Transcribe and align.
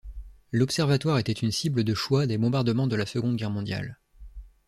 L'observatoire 0.51 1.19
était 1.19 1.31
une 1.31 1.51
cible 1.51 1.83
de 1.83 1.93
choix 1.93 2.25
des 2.25 2.39
bombardements 2.39 2.87
de 2.87 2.95
la 2.95 3.05
Seconde 3.05 3.35
Guerre 3.35 3.51
mondiale. 3.51 3.99